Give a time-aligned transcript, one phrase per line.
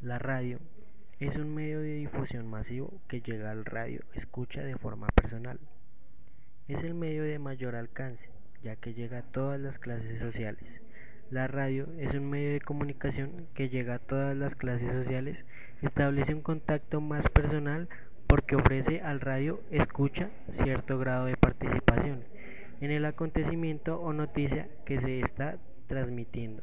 [0.00, 0.60] La radio
[1.18, 5.58] es un medio de difusión masivo que llega al radio escucha de forma personal.
[6.68, 8.30] Es el medio de mayor alcance,
[8.62, 10.62] ya que llega a todas las clases sociales.
[11.32, 15.36] La radio es un medio de comunicación que llega a todas las clases sociales,
[15.82, 17.88] establece un contacto más personal
[18.28, 20.30] porque ofrece al radio escucha
[20.62, 22.22] cierto grado de participación
[22.80, 25.58] en el acontecimiento o noticia que se está
[25.88, 26.62] transmitiendo.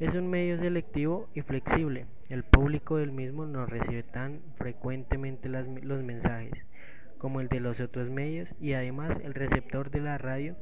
[0.00, 2.06] Es un medio selectivo y flexible.
[2.28, 6.52] El público del mismo no recibe tan frecuentemente los mensajes
[7.18, 10.54] como el de los otros medios y además el receptor de la radio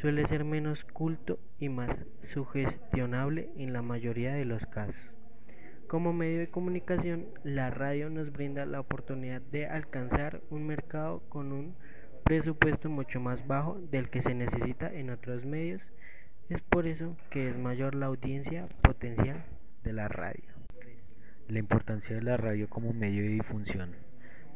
[0.00, 1.96] suele ser menos culto y más
[2.34, 4.96] sugestionable en la mayoría de los casos.
[5.86, 11.52] Como medio de comunicación, la radio nos brinda la oportunidad de alcanzar un mercado con
[11.52, 11.76] un
[12.24, 15.80] presupuesto mucho más bajo del que se necesita en otros medios
[16.50, 19.44] es por eso que es mayor la audiencia potencial
[19.84, 20.42] de la radio.
[21.46, 23.94] La importancia de la radio como medio de difusión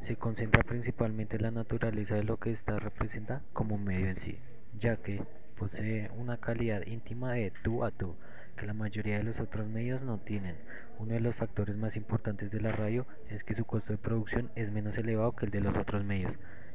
[0.00, 4.36] se concentra principalmente en la naturaleza de lo que ésta representa como medio en sí,
[4.80, 5.22] ya que
[5.56, 8.16] posee una calidad íntima de tú a tú
[8.56, 10.56] que la mayoría de los otros medios no tienen.
[10.98, 14.50] Uno de los factores más importantes de la radio es que su costo de producción
[14.56, 16.32] es menos elevado que el de los otros medios.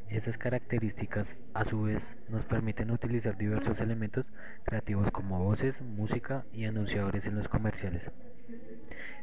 [0.09, 4.25] Estas características, a su vez, nos permiten utilizar diversos elementos
[4.63, 8.01] creativos como voces, música y anunciadores en los comerciales.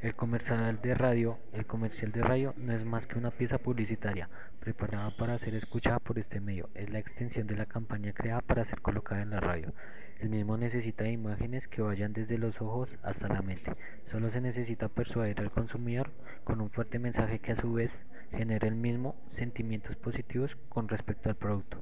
[0.02, 4.28] El comercial de radio, el comercial de radio no es más que una pieza publicitaria
[4.60, 6.68] preparada para ser escuchada por este medio.
[6.74, 9.72] Es la extensión de la campaña creada para ser colocada en la radio.
[10.20, 13.72] El mismo necesita imágenes que vayan desde los ojos hasta la mente.
[14.10, 16.10] Solo se necesita persuadir al consumidor
[16.44, 17.90] con un fuerte mensaje que a su vez
[18.32, 21.80] genera el mismo sentimientos positivos con respecto al producto.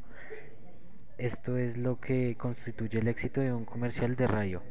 [1.19, 4.63] Esto es lo que constituye el éxito de un comercial de radio.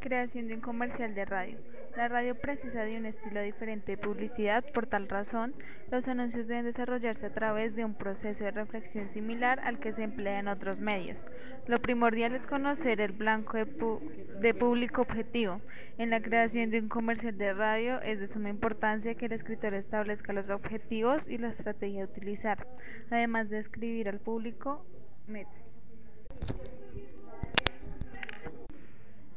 [0.00, 1.58] Creación de un comercial de radio.
[1.94, 5.52] La radio precisa de un estilo diferente de publicidad, por tal razón,
[5.90, 10.02] los anuncios deben desarrollarse a través de un proceso de reflexión similar al que se
[10.02, 11.18] emplea en otros medios.
[11.66, 15.60] Lo primordial es conocer el blanco de, público objetivo.
[15.98, 19.74] En la creación de un comercial de radio es de suma importancia que el escritor
[19.74, 22.66] establezca los objetivos y la estrategia a utilizar,
[23.10, 24.82] además de escribir al público.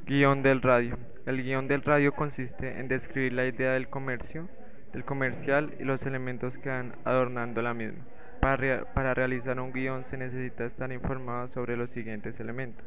[0.05, 0.97] Guión del radio.
[1.25, 4.49] El guion del radio consiste en describir la idea del comercio,
[4.91, 8.03] del comercial y los elementos que van adornando la misma.
[8.41, 12.85] Para, para realizar un guion se necesita estar informado sobre los siguientes elementos.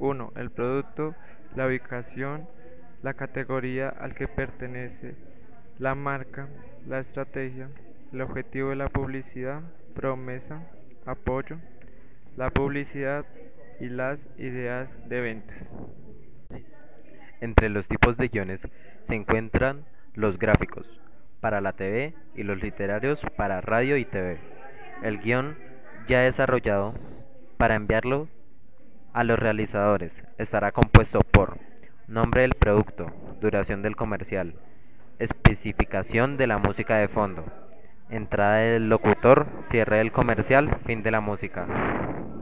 [0.00, 0.32] 1.
[0.34, 1.14] El producto,
[1.54, 2.48] la ubicación,
[3.04, 5.14] la categoría al que pertenece,
[5.78, 6.48] la marca,
[6.88, 7.68] la estrategia,
[8.12, 9.62] el objetivo de la publicidad,
[9.94, 10.60] promesa,
[11.06, 11.58] apoyo,
[12.36, 13.24] la publicidad
[13.78, 15.56] y las ideas de ventas.
[17.40, 18.66] Entre los tipos de guiones
[19.06, 19.84] se encuentran
[20.14, 20.86] los gráficos
[21.40, 24.38] para la TV y los literarios para radio y TV.
[25.02, 25.56] El guion
[26.08, 26.94] ya desarrollado
[27.56, 28.28] para enviarlo
[29.12, 31.58] a los realizadores estará compuesto por
[32.08, 34.54] nombre del producto, duración del comercial,
[35.18, 37.44] especificación de la música de fondo,
[38.10, 41.66] entrada del locutor, cierre del comercial, fin de la música.